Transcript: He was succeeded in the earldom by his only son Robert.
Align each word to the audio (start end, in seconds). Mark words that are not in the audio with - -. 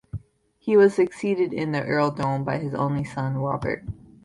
He 0.57 0.75
was 0.75 0.95
succeeded 0.95 1.53
in 1.53 1.73
the 1.73 1.83
earldom 1.85 2.43
by 2.43 2.57
his 2.57 2.73
only 2.73 3.03
son 3.03 3.35
Robert. 3.37 3.83